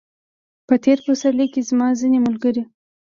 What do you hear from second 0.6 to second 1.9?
په تېر پسرلي کې زما